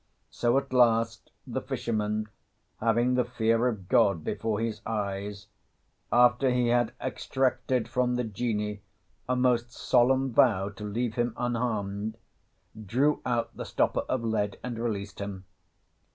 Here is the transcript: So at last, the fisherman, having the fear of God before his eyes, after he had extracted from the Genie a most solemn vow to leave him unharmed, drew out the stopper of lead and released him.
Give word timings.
So 0.31 0.57
at 0.57 0.73
last, 0.73 1.29
the 1.45 1.61
fisherman, 1.61 2.27
having 2.79 3.13
the 3.13 3.23
fear 3.23 3.67
of 3.67 3.87
God 3.87 4.23
before 4.23 4.59
his 4.59 4.81
eyes, 4.83 5.45
after 6.11 6.49
he 6.49 6.69
had 6.69 6.93
extracted 6.99 7.87
from 7.87 8.15
the 8.15 8.23
Genie 8.23 8.81
a 9.29 9.35
most 9.35 9.71
solemn 9.71 10.33
vow 10.33 10.69
to 10.69 10.83
leave 10.85 11.13
him 11.13 11.35
unharmed, 11.37 12.17
drew 12.83 13.21
out 13.27 13.55
the 13.55 13.63
stopper 13.63 14.01
of 14.09 14.23
lead 14.23 14.57
and 14.63 14.79
released 14.79 15.19
him. 15.19 15.45